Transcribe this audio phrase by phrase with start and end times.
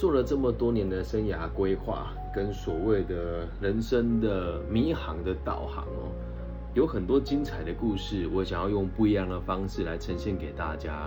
[0.00, 6.08] 做了这么多年的生涯规划，跟所谓的人生的迷航的导航哦，
[6.72, 11.06] 有很多精彩的故事，我想要用不一样的方式来呈现给大家，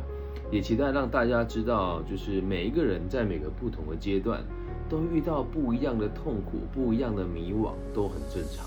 [0.52, 4.44] 也期待让大家知道，就是每一个人在每个不同的阶段，
[4.88, 8.64] 都遇到不一样的痛苦、不一样的迷惘，都很正常。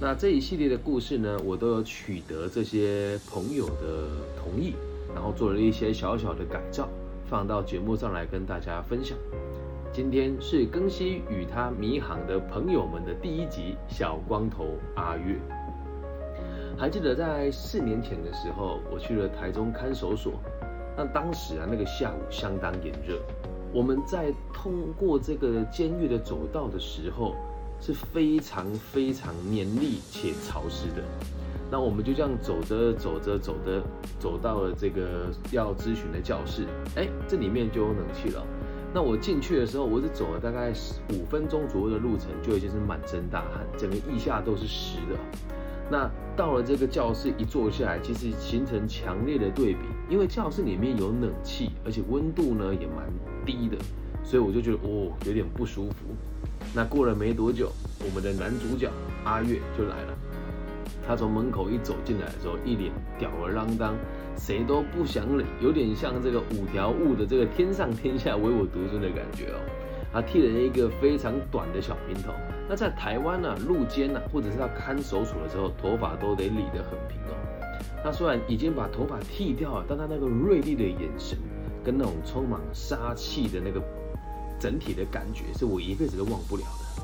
[0.00, 4.74] 那这一系列的故事呢，我都有取得这些朋友的同意，
[5.14, 6.88] 然后做了一些小小的改造，
[7.28, 9.16] 放到节目上来跟大家分享。
[9.92, 15.36] 今天是庚希与他迷航的朋友们的第一集，小光头阿月。
[16.78, 20.34] 还记得在四年前的时候，我去了台中看守所，
[20.96, 23.18] 那当时啊，那个下午相当炎热，
[23.72, 27.34] 我们在通过这个监狱的走道的时候。
[27.78, 31.02] 是非常非常黏腻且潮湿的，
[31.70, 33.82] 那我们就这样走着走着走着，
[34.18, 36.64] 走到了这个要咨询的教室。
[36.94, 38.46] 哎，这里面就有冷气了。
[38.94, 40.72] 那我进去的时候，我是走了大概
[41.12, 45.18] 五分钟左右的路程，就已经是满身大汗，整个腋下都是湿的。
[45.90, 53.06] 那到了这个教室一坐下来，其实形成强烈的对比，因为教室里面有冷气，而且温度呢也蛮
[53.44, 53.76] 低的，
[54.24, 56.06] 所以我就觉得哦，有点不舒服。
[56.74, 57.70] 那过了没多久，
[58.00, 58.90] 我们的男主角
[59.24, 60.18] 阿月就来了。
[61.06, 63.94] 他从门口一走进来的时候，一脸吊儿郎当，
[64.36, 69.60] 谁都不想理，有点像这个五条悟的这个天上天下唯我独尊的感觉哦。
[70.12, 72.32] 他剃了一个非常短的小平头。
[72.68, 77.36] 那在台湾呢，入监呢，或者是要看守所的时候，头发都得理得很平哦。
[78.02, 81.38] 他虽然已经把头发剃掉了，但他那个锐利的眼神，
[81.84, 83.80] 跟那种充满杀气的那个。
[84.58, 87.02] 整体的感觉是我一辈子都忘不了的。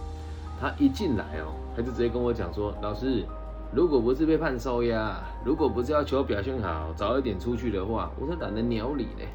[0.59, 3.27] 他一进来哦，他就直接跟我讲说：“老师，
[3.75, 9.27] 如果不是被判收押，如果不是要求表现好，早一点出去的话，我才懒得鸟你呢。”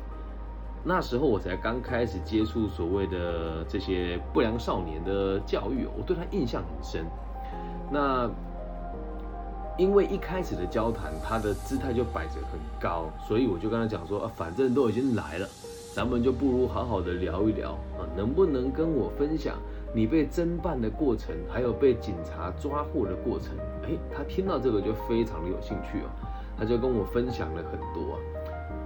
[0.85, 7.03] 那时候我才刚开始接触所谓的这些不良少年的教育，我对他印象很深。
[7.91, 8.29] 那
[9.75, 15.47] 因为一开始的交谈，他的姿态就摆着很高，所以我就跟他讲说：“啊，反正都已经来了。”
[15.95, 19.55] 咱们就不如好好的聊一聊啊，能不能跟我分享
[19.93, 23.55] 你被侦办的过程，还有被警察抓获的过程？
[23.83, 26.09] 哎，他听到这个就非常的有兴趣哦，
[26.57, 28.17] 他就跟我分享了很多啊，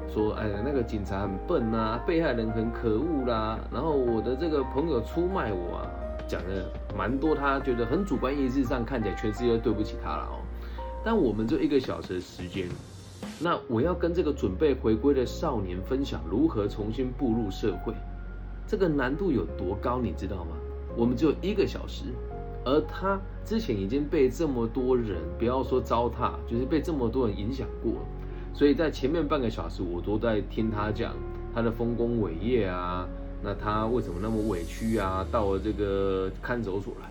[0.08, 5.90] 说哎那个警察很笨呐，被害人很可恶啦，然后我的这个朋友出卖我啊，
[6.28, 10.40] 讲的蛮多，他觉得很主观意识上看起来全世界对不起他了哦，
[11.04, 12.68] 但我们就一个小时的时间。
[13.40, 17.94] 那我要跟这个准备回归的少年分享如何重新步入社会，
[18.68, 20.56] 这个难度有多高，你知道吗？
[20.96, 22.06] 我们只有一个小时，
[22.66, 27.94] 而他之前已经被这么多人，不要说糟蹋，就是被这么多人影响过，
[28.54, 31.16] 所以在前面半个小时，我都在听他讲
[31.54, 33.08] 他的丰功伟业啊，
[33.44, 35.26] 那他为什么那么委屈啊？
[35.32, 37.10] 到了这个看守所来。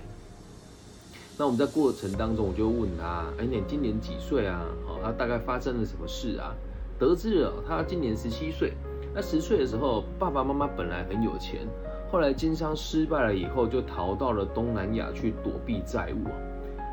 [1.38, 4.66] 那我们在过程当中，我就问他：“哎，你今年几岁啊？
[4.86, 6.54] 哦，他大概发生了什么事啊？”
[7.00, 8.74] 得知了，他今年十七岁。
[9.14, 11.66] 那十岁的时候，爸爸妈妈本来很有钱，
[12.10, 16.28] 后来经商失败了以后，就逃到了东南亚去躲避债务。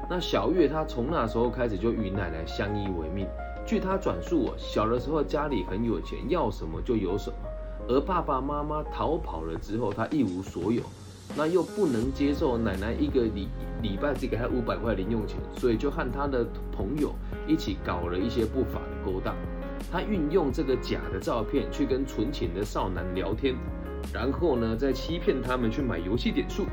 [0.10, 3.28] 那小月她从那时候开始就与奶奶相依为命。
[3.66, 7.36] 据她转述，小的时候家里很有钱，要什么就有什么。
[7.90, 10.84] 而爸爸妈妈逃跑了之后，她一无所有。
[11.36, 13.50] 那又不能接受奶奶一个礼
[13.82, 17.12] 礼拜只给她五百块零用钱，所以就和她的朋友
[17.46, 19.36] 一起搞了一些不法的勾当。
[19.92, 23.56] 她运用这个假的照片去跟纯情的少男聊天，
[24.14, 26.66] 然后呢再欺骗他们去买游戏点数。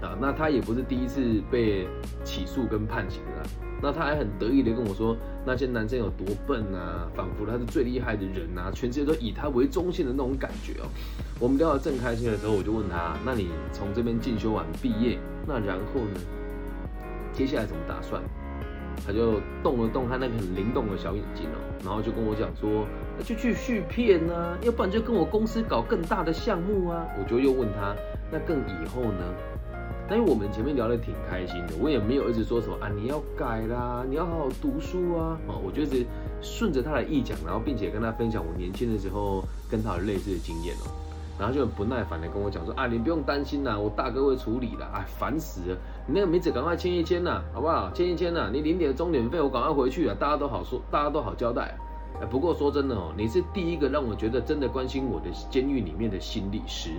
[0.00, 1.86] 啊，那他也不是第一次被
[2.24, 3.48] 起诉跟判刑了。
[3.80, 10.90] 那他还很得意的跟我说，那些男生有多笨啊，仿佛他是最厉害的人啊，全世界都以他为中心的那种感觉哦。
[11.38, 16.20] 我们聊得正开心的时候，我就问他，那你从这边进修完毕业，那然后呢？
[17.32, 18.20] 接下来怎么打算？
[19.06, 22.86] 他就动了动他那个很灵动的小眼睛哦，然后就跟我讲说，
[23.18, 27.06] 那就去续片啊，要不然就跟我公司搞更大的项目啊。
[27.18, 27.94] 我就又问他，
[28.30, 29.34] 那更以后呢？
[30.08, 36.04] 但是我们前面聊得挺开心的，我也没有一直说什么啊，你要改啦，你要好好读书啊，啊，我就是
[36.42, 40.90] 顺着他的意讲，然后并且跟他分享我年轻的时候跟他有类似的经验哦，
[41.38, 45.76] 然后就很不耐烦的跟我讲说啊，你不用担心啦，我大哥会处理的，哎，烦死了，
[46.06, 47.90] 你那个名字赶快签一签呐，好不好？
[47.92, 51.74] 签一签呐，你领点钟点费，我赶快回去啊，大家都好说，大家都好交代。
[52.20, 56.90] 哎，不过说真的哦，你是第一个让我觉得真的关心我的监狱里面的心理师。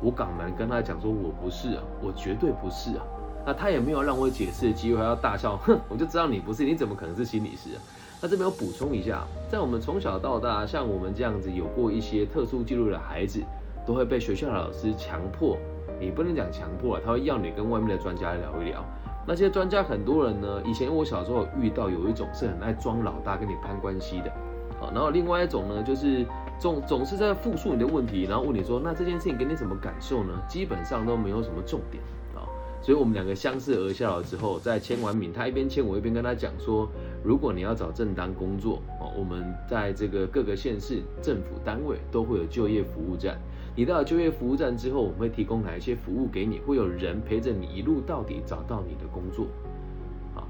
[0.00, 3.02] 我港男跟他讲说，我不是啊，我绝对不是啊。
[3.46, 7.80] 那他也没有让我解释的机会，还要大笑，哼，我就知道你不是，你怎么可能是心理师啊？
[8.20, 13.42] 那这边我补充一下，在我们从小到大，像我们这样子有过一些特殊记录的孩子，
[13.88, 15.56] 都会被学校的老师强迫，
[15.98, 18.84] 你不能讲强迫他会要你跟外面的专家聊一聊。
[19.26, 24.30] 那些专家很多人呢，以前我小时候遇到有一种是很爱装老大跟你攀关系的，
[24.78, 26.26] 好，然后另外一种呢，就是
[26.60, 30.34] 总总是在复述你的问题，然后问你说，那这件事情给你什么感受呢？
[30.46, 32.02] 基本上都没有什么重点
[32.34, 32.44] 啊。
[32.82, 36.86] 所以我们两个相视而笑了之后，在签完名，他一边签我一边跟他讲说，
[37.24, 43.38] 如果你要找正当工作哦，我们在这个各个县市政府单位都会有就业服务站。
[43.78, 46.58] 你到了就业服务站之后，我们会提供哪一些服务给你？
[46.58, 49.46] 会有人陪着你一路到底找到你的工作。
[50.34, 50.42] 啊，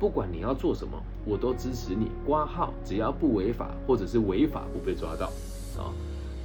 [0.00, 5.26] 不管你要做什么，我都支持你挂号，只要不违法或者是违法不被抓到。
[5.80, 5.94] 啊，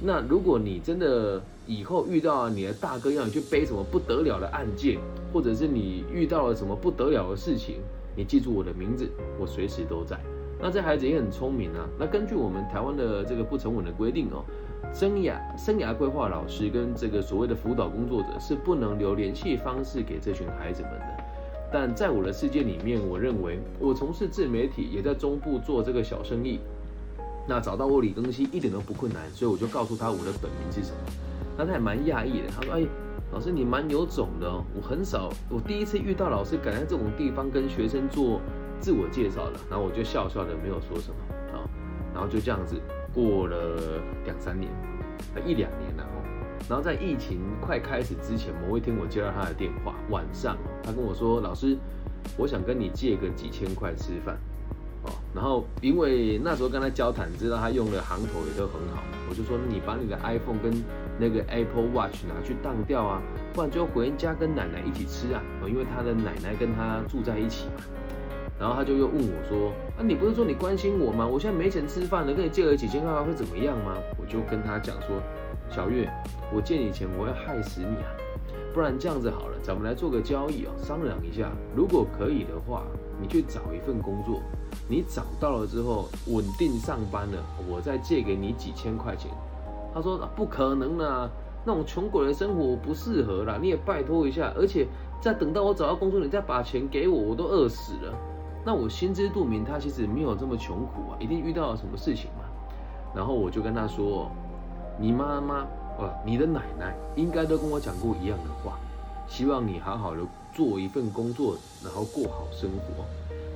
[0.00, 5.00] 那如果你真的以后遇到你的大哥要你去背什么不得了的案件，
[5.32, 7.80] 或者是你遇到了什么不得了的事情，
[8.14, 9.10] 你记住我的名字，
[9.40, 10.16] 我随时都在。
[10.60, 11.84] 那这孩子也很聪明啊。
[11.98, 14.44] 那根据我们台湾的这个不成文的规定哦，
[14.92, 21.24] 生涯生涯规划老师跟这个所谓的辅导工作者是不能留联系方式给这群孩子们的。
[21.72, 26.60] 但在我的世界里面，我认为我从事自媒体，也在中部做这个小生意。
[27.46, 30.98] 那找到我李更新一点都不困难，所以我就告诉他我的本名是什么。
[31.56, 32.86] 那他也蛮讶异的，他说：“哎。”
[33.30, 34.64] 老师，你蛮有种的哦！
[34.74, 38.40] 我很少，我第一次遇到老师敢在这种地方跟学生做
[38.80, 41.16] 自我介绍的，然后我就笑笑的没有说什么
[41.52, 41.60] 啊，
[42.14, 42.76] 然后就这样子
[43.14, 44.70] 过了两三年，
[45.46, 46.22] 一两年了哦。
[46.68, 51.76] 然后在疫情快开始之前，某一天我接到他的电话，晚上他跟我说：“老师，
[52.36, 54.36] 我想跟你借个几千块吃饭。”
[55.04, 60.72] 哦，然后因为那时候跟他交谈，知道他用的行头也都很好，我就说：“你把你的 iPhone 跟……”
[61.20, 63.20] 那个 Apple Watch 拿去当掉啊，
[63.52, 67.82] 不然就回家跟奶奶一起吃啊，因为他的奶奶跟他住在一起嘛。
[68.56, 71.26] 然后他就又问我说：“啊，你不是说你关心我吗？
[71.26, 75.20] 我现在没钱吃饭了，跟你借了几千块会怎么样吗？”我就跟他讲说
[75.68, 76.08] ：“小月，
[76.54, 78.14] 我借你钱，我会害死你啊！
[78.72, 81.50] 不然这样子好了，咱们来做个交易啊，商量一下。
[81.74, 82.84] 如果可以的话，
[83.20, 84.40] 你去找一份工作，
[84.88, 89.28] 你找到了之后稳定上班了，我再借给你几千块钱。”
[89.92, 91.28] 他说：“不可能啊，
[91.64, 93.58] 那种穷鬼的生活我不适合啦。
[93.60, 94.86] 你也拜托一下，而且
[95.20, 98.14] 再等到我找到工作，你再把钱给我，我都饿死了。
[98.68, 102.44] 那我心知肚明，他其实没有这么穷苦啊，一定遇到了什么事情嘛。
[103.16, 104.30] 然后我就跟他说：，
[105.00, 105.66] 你妈妈，
[105.98, 108.78] 呃，你的奶奶应该都跟我讲过一样的话，
[109.26, 110.20] 希望你好好的
[110.52, 113.06] 做一份工作，然后过好生活。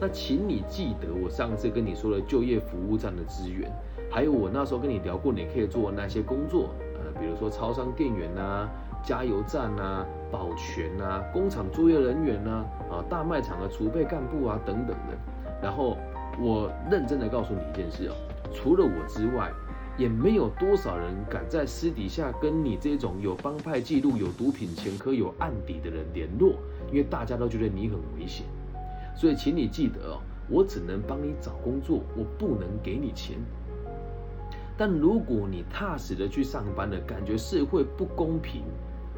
[0.00, 3.70] 那请你记得我上次跟你说的就业服务站的资源。”
[4.10, 8.66] 还有我那时候跟你聊过，你可以做那些工作，呃，比如说超商店员呐、
[9.02, 15.16] 加油站呐、保全呐、工厂作业人员呐、啊大卖场的储备干部啊等等的。
[15.62, 15.96] 然后
[16.40, 18.14] 我认真的告诉你一件事哦，
[18.52, 19.52] 除了我之外，
[19.98, 26.54] 也没有多少人敢在私底下跟你这种有帮派记录、有毒品前科、有案底的人联络，
[26.88, 28.46] 因为大家都觉得你很危险。
[29.14, 33.36] 所以请你记得哦，我只能帮你找工作，我不能给你钱。
[34.78, 38.62] 但如果你踏实的去上班了，感觉社会不公平，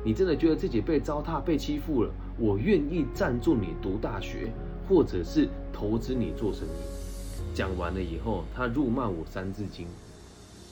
[0.04, 4.52] 你真的觉得自己被糟蹋、被欺负了，我愿意赞助你读大学，
[4.86, 7.54] 或者是投资你做生意。
[7.54, 9.86] 讲完了以后，他辱骂我三字经，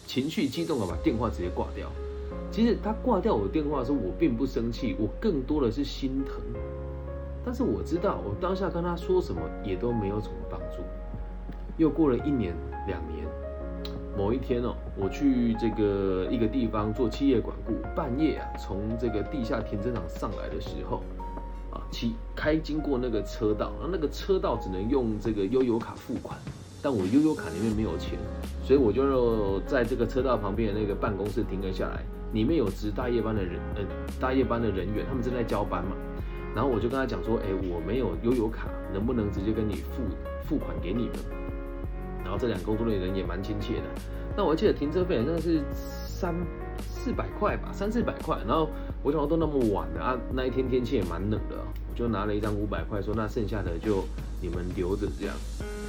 [0.06, 1.90] 情绪激动的把电话直接挂掉。
[2.50, 6.34] 其实他挂掉我电话的时候，我并不生气，我更多的是心疼。
[7.44, 10.82] 但是我知道，我当下跟他说什么也都没有什么帮助。
[11.78, 12.54] 又过了一年、
[12.86, 13.26] 两年。
[14.16, 21.02] 某一天哦，我去这个一个地方做企业管顾，半夜啊，从这个地下停车场上来的时候，
[21.72, 26.38] 啊，骑开经过那个车道，那那个车道只能用这个悠游卡付款，
[26.82, 28.18] 但我悠游卡里面没有钱，
[28.62, 32.02] 所以我就在这个车道旁边的那个办公室停了下来，
[32.34, 33.82] 里面有值大夜班的人，呃，
[34.20, 35.96] 大夜班的人员，他们正在交班嘛，
[36.54, 40.02] 然后我就跟他讲说，哎，我没有悠游卡，能不能直接跟你付
[40.44, 41.41] 付款给你们？
[42.22, 43.84] 然后这两个工作人员也蛮亲切的。
[44.36, 46.34] 那我记得停车费好像是三
[46.76, 48.38] 四百块吧，三四百块。
[48.46, 48.68] 然后
[49.02, 51.56] 我想到都那么晚了啊，那一天天气也蛮冷的，
[51.90, 54.04] 我就拿了一张五百块，说那剩下的就
[54.40, 55.34] 你们留着这样。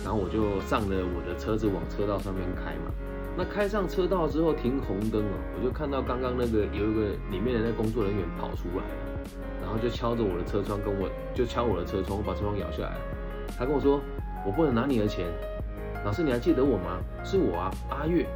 [0.04, 2.92] 然后我就上了我的车子往车道上面开嘛。
[3.38, 9.22] 那开上车道之后停红灯哦，我就看到刚刚那个有一个里面的那工作人员跑出来了，
[9.62, 12.98] 然后就敲着我的车窗跟我就敲我的车窗，把车窗摇下来。
[13.58, 14.02] 他跟我说，
[14.46, 15.26] 我不能拿你的钱。
[16.06, 17.00] 老师，你还记得我吗？
[17.24, 18.28] 是我啊，阿月。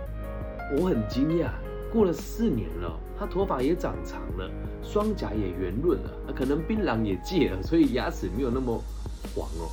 [0.77, 1.47] 我很惊讶，
[1.91, 4.49] 过了四年了，他头发也长长了，
[4.81, 8.81] 双颊也圆润了，可能槟榔也戒了，所以牙齿没有那么
[9.35, 9.67] 黄哦。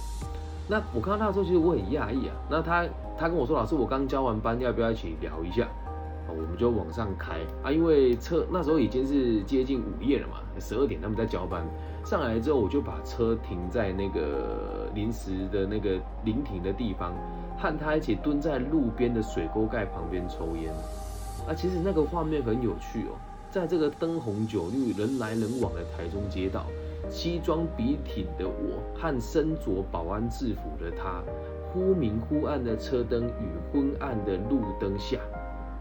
[0.69, 2.35] 那我看到他的时候，其实我很讶异啊。
[2.51, 2.85] 那他
[3.17, 5.69] 他跟我说，老师，我刚交完班，要不要一起聊一下？
[6.27, 11.65] 我们就往上开啊，因为车那时候已经是接近午夜了嘛，十二点他们在交班，
[12.05, 17.13] 上来之后我就把车停在那个临时的那个临停的地方，
[17.59, 20.73] 和他一起蹲在路边的水沟盖旁边抽烟。
[21.47, 23.17] 啊，其实那个画面很有趣哦，
[23.51, 26.67] 在这个灯红酒绿、人来人往的台中街道，
[27.11, 31.23] 西装笔挺的我和身着保安制服的他，
[31.73, 35.19] 忽明忽暗的车灯与昏暗的路灯下。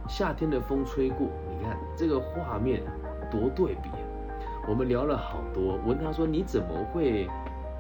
[0.10, 2.84] 夏天的风吹过，你看这个画面
[3.32, 3.90] 多对比。
[4.68, 7.28] 我们聊了好多，问他说：“你怎么会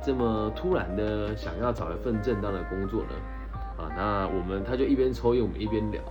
[0.01, 3.09] 这么突然的想要找一份正当的工作呢？”
[3.77, 6.01] 啊，那我们他就一边抽烟，我们一边聊。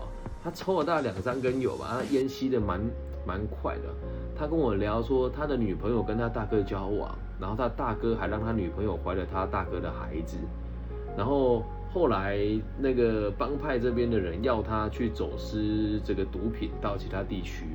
[0.42, 2.80] 他抽了大概两三根有吧，他烟吸的蛮
[3.26, 3.82] 蛮快的。
[4.36, 10.36] 他跟我聊说，他的女朋友跟他大哥交往，然后他大哥还让他女朋友怀了他大哥的孩子，
[11.16, 11.62] 然后。
[11.94, 12.38] 后来
[12.78, 17.66] 那个帮派这边的人要他去走私这个毒品到其他地区，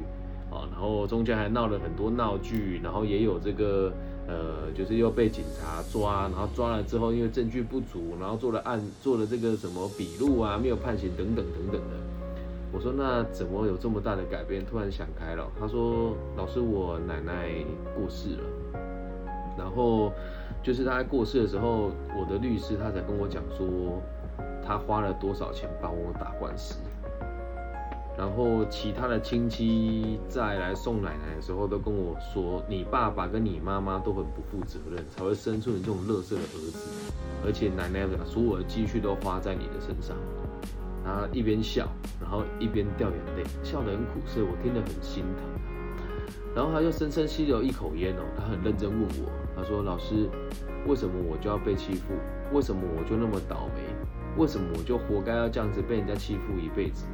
[0.71, 3.91] 然后中间还闹了很多闹剧，然后也有这个
[4.27, 11.97] 呃，就是又被警察抓，然后抓了之后因为证据不足，然后做了案做了这个什么笔录啊，没有判刑等等等等的。
[12.71, 14.65] 我说那怎么有这么大的改变？
[14.65, 17.49] 突然想开了，他说老师我奶奶
[17.95, 18.43] 过世了，
[19.57, 20.11] 然后。
[20.63, 24.01] 就是他过世的时候，我的律师他才跟我讲说，
[24.65, 26.75] 他花了多少钱帮我打官司，
[28.17, 37.13] 然后其他的亲戚再来送奶奶的时候，都跟我说，你爸爸跟你妈妈都很不负责任，才会生出你这种乐色的儿子，
[37.45, 40.17] 而且奶奶把所有的积蓄都花在你的身上，
[41.05, 41.87] 他一边笑，
[42.19, 45.45] 然后一边掉眼泪，笑得很苦涩，我听得很心疼，
[46.55, 49.31] 然后他就深深吸了一口烟哦，他很认真问我。
[49.55, 50.29] 他说：“老师，
[50.85, 52.13] 为什么我就要被欺负？
[52.53, 53.81] 为什么我就那么倒霉？
[54.37, 57.05] 为什么我就活该要这样子被人家欺负一辈子？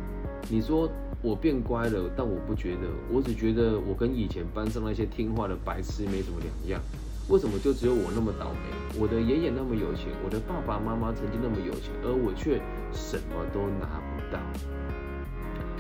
[0.50, 0.90] 你说
[1.22, 6.82] 我变乖了，但我不觉得，我只觉得我跟以前班上那些听话的白痴没什么两样。
[7.30, 9.00] 为什么就只有我那么倒霉？
[9.00, 12.60] 我的爷爷那么有钱，我的爸爸妈妈曾经那么有钱，而我却
[12.92, 14.40] 什么都拿不到。”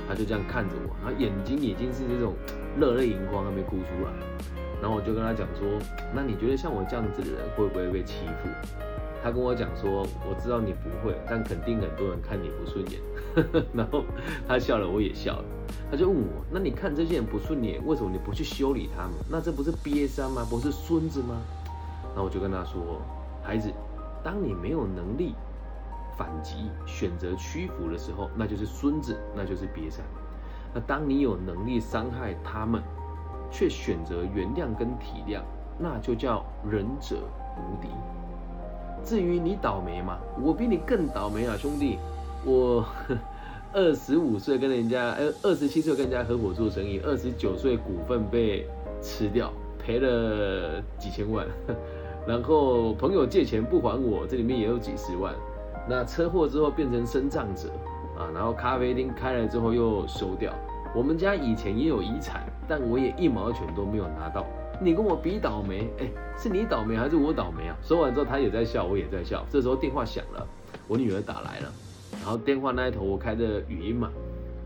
[0.08, 2.34] 他就这样看着我，他眼睛已经是这种
[2.79, 4.12] 热泪盈眶，还没哭出来。
[4.82, 5.67] 然后我就跟他讲说，
[6.15, 8.48] 那你觉得像我这样子的人会不会被欺负？
[9.24, 13.00] 他跟我讲说，我知道你不会，但肯定很多人看你不顺眼。
[13.74, 14.03] 然后
[14.46, 15.46] 他笑了，我也笑了。
[15.89, 19.13] 他就问我，那你看这些人不顺眼，为什么你不去修理他们？
[19.30, 20.46] 那这不是瘪三吗？
[20.50, 21.42] 不是孙子吗？
[22.10, 23.01] 然后我就跟他说，
[23.42, 23.72] 孩子，
[24.22, 25.34] 当你没有能力
[26.18, 30.06] 反击、选择屈服的时候，那就是孙子，那就是瘪三。
[30.74, 32.84] 那当你有能力伤害他们，
[33.50, 35.39] 却选择原谅跟体谅，
[35.80, 37.15] 那就叫仁者
[37.58, 37.88] 无敌。
[39.03, 41.98] 至于你倒霉嘛，我比你更倒霉啊，兄弟！
[42.45, 42.86] 我
[43.74, 48.65] 二十五岁跟人家，呃，二十七岁跟人家合伙做生意，二十九岁股份被
[49.01, 51.45] 吃掉，赔了几千万。
[52.27, 55.33] 然后朋友借钱不还我，这里面也有几十万。
[55.88, 57.69] 那车祸之后变成身障者
[58.17, 60.53] 啊，然后咖啡厅开了之后又收掉。
[60.95, 62.43] 我们家以前也有遗产。
[62.65, 64.45] 但我也一毛钱都没有拿到，
[64.82, 67.77] 你跟我比倒霉，哎，是你倒霉还是我倒霉啊？
[67.82, 69.46] 说完之后，他也在笑，我也在笑。
[69.50, 70.46] 这时候电话响了，
[70.88, 71.72] 我女儿打来了，
[72.22, 74.10] 然后电话那一头我开的语音嘛，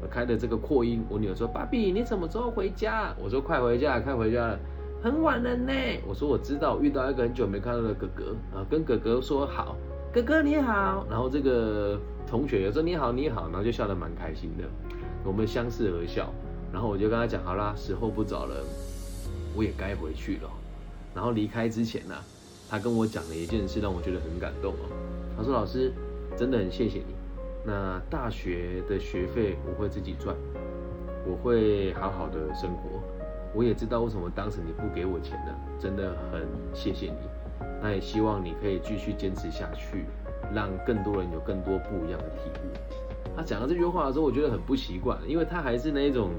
[0.02, 4.60] 我开的这个扩音，我女儿说：“爸比，你什么时候回家？”我说：“快回家，快回家了，
[5.04, 5.74] 很晚了呢。”
[6.08, 9.76] 我说：“我知道，遇到一个很久没看到的哥哥啊，跟哥哥说好，
[10.14, 14.64] 哥哥你好。”然后这个同学也说：“你好，你好。”然后就笑得蛮开心的，
[15.24, 16.32] 我们相视而笑。
[16.72, 18.56] 然后我就跟他讲，好啦，时候不早了，
[19.58, 20.50] 我也该回去了。
[21.16, 22.14] 然后离开之前呢，
[22.70, 24.86] 他跟我讲了一件事，让我觉得很感动哦。
[25.36, 25.92] 他说：“老师，
[26.38, 27.16] 真的很谢谢你。
[27.66, 30.36] 那大学的学费我会自己赚，
[31.26, 33.02] 我会好好的生活。
[33.56, 37.18] 我也知道为什么当时你不给我钱呢，真的很谢谢你。
[37.82, 40.06] 那也希望你可以继续坚持下去，
[40.54, 42.78] 让更多人有更多不一样的体悟。”
[43.36, 46.30] 他讲到这句话的时候，我觉得很不习惯，因为他还是那一种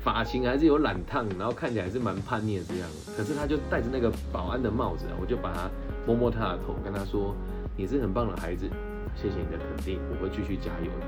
[0.00, 2.88] 发型还是有染烫，然后看起来还是蛮叛逆的这样。
[3.16, 5.68] 可是他就戴着那个保安的帽子，我就把他
[6.06, 7.34] 摸摸他的头，跟他说
[7.76, 8.66] ：“你是很棒的孩子，
[9.16, 11.06] 谢谢你的肯定，我会继续加油的。”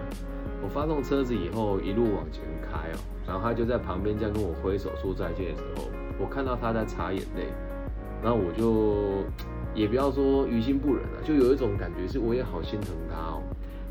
[0.62, 7.46] 我发动车子以后一路往前开哦，然后他就在旁边这样跟我挥手说再见的时候，我看到他在擦眼泪，
[8.22, 9.24] 然后我就
[9.74, 13.42] 也不要说于心不忍了，就有一种感觉是我也好心疼他哦，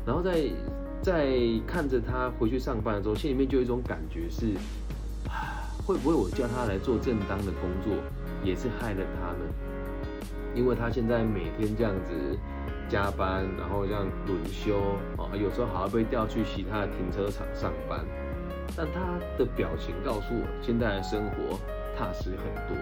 [0.06, 0.50] 然后在。
[1.02, 1.32] 在
[1.66, 4.46] 看着他回去上班的时候，心里面就有一种感觉是，
[5.86, 7.92] 会不会我叫他来做正当的工作，
[8.44, 9.40] 也是害了他呢？
[10.54, 12.12] 因为他现在每天这样子
[12.88, 14.76] 加班，然后这样轮休
[15.16, 18.04] 啊，有时候还要被调去其他的停车场上班，
[18.76, 21.58] 但他的表情告诉我，现在的生活
[21.96, 22.76] 踏实很多。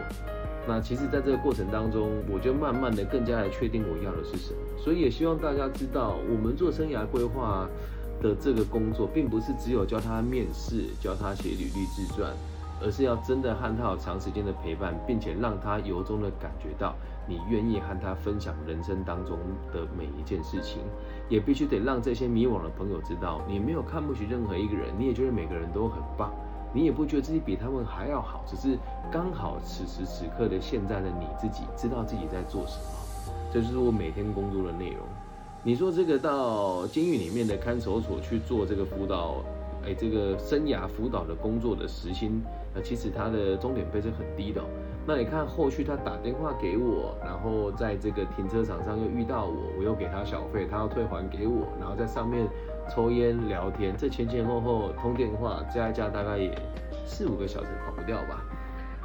[0.66, 4.60] 那其实，在这个过程当中，我就慢慢的更加的确定我要的是什么。
[4.76, 7.66] 所以也希望大家知道，我们做生涯规划
[8.20, 12.32] 的这个工作，并不是只有教他面试、教他写履历自传，
[12.82, 16.94] 而是要真的和他有长时间的陪伴，并且让他由衷的感觉到
[17.26, 19.38] 你愿意和他分享人生当中
[19.72, 20.82] 的每一件事情。
[21.28, 26.32] 也必须得让这些迷惘的朋友知道，你没有看不起任何一个人，你也觉得每个人都很棒。
[26.72, 28.78] 你也不觉得自己比他们还要好，只是
[29.10, 34.98] 刚好此时此刻的现在的你自己知道自己在做什么，这就是我每天工作的内容。
[35.62, 39.42] 你说这个到监狱里面的看守所去做这个辅导，
[39.84, 42.42] 哎，这个生涯辅导的工作的时薪，
[42.74, 44.62] 那其实他的终点费是很低的。
[45.06, 52.46] 那你看后续他打电话给我，然后在这个停车场上又遇到我，我又给他小费，他要退还给我，然后在上面。
[52.90, 56.58] 抽烟聊天，这前前后后通电话加一加，大概也
[57.04, 58.42] 四五个小时跑不掉吧。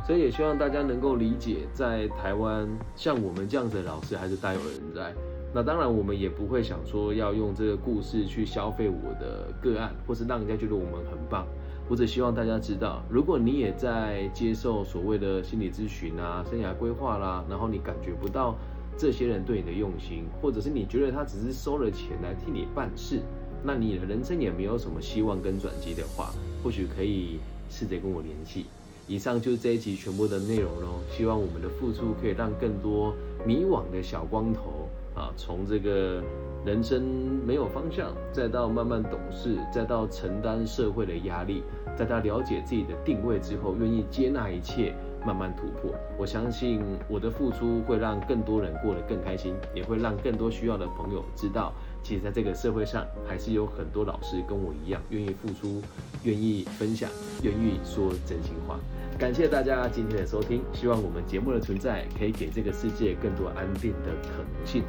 [0.08, 5.14] 所以也希望大家能够理解，在台湾像我们这样子的老师还是大有人在。
[5.54, 11.46] 那当然，我们也不会想说要用这个故事去消费我的个案，或是让人家觉得我们很棒。
[11.88, 18.56] 我只希望大家知道，如果你也在接受所谓的心理咨询啊、生涯规划啦，然后你感觉不到
[18.98, 23.20] 这些人对你的用心，或者是你觉得他只是收了钱来替你办事。
[23.64, 26.34] 那你的人生也没有什么希望跟转机的话，
[26.64, 27.38] 或许可以
[27.70, 28.66] 试着跟我联系。
[29.06, 31.02] 以上就是这一集全部的内容喽。
[31.12, 33.14] 希望我们的付出可以让更多
[33.46, 36.22] 迷惘的小光头啊，从这个
[36.66, 37.04] 人生
[37.46, 41.64] 没有方向，再到慢慢懂事，再到承担社会的压力，
[41.96, 44.96] 在他了解自己的定位之后，愿意接纳一切，
[45.26, 45.94] 慢慢突破。
[46.18, 51.74] 我相信我的付出会让更多人过得更开心，也会让更多需要的朋友知道。
[52.04, 55.82] 其实，在这个社会上，还是有很多老师跟我一样，愿意付出，
[56.24, 57.10] 愿意分享，
[57.42, 58.78] 愿意说真心话。
[59.18, 64.84] 感谢大家今天的收听，希望我们节目的存在，可以给这个世界更多安定的可能性。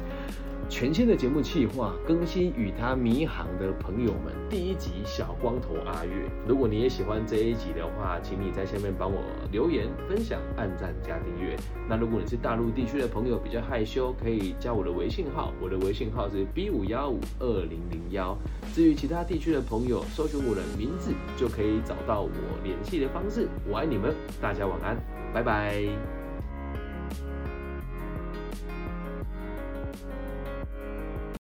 [0.67, 6.11] 全新的节目企划更新，与他迷航的朋友们，第一集小光头阿月。
[6.47, 11.55] 如果你也喜欢这一集的话，请你在下面帮我留言、分享、按赞加订阅。
[11.87, 18.35] 那如果你是大陆地区的朋友，比较害羞，可以加我的微信号，我的微信号是 B 五幺五二零零幺。
[18.73, 22.29] 至于其他地区的朋友，搜寻我的名字就可以找到我
[22.63, 23.47] 联系的方式。
[23.69, 24.97] 我爱你们，大家晚安，
[25.31, 26.24] 拜拜。